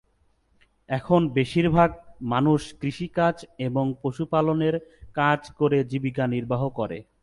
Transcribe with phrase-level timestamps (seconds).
[0.89, 1.89] এখন বেশিরভাগ
[2.23, 3.35] মানুষ কৃষিকাজ
[3.59, 4.75] এবং পশু পালন এর
[5.13, 6.97] কাজ করে জীবিকা নির্বাহ করে।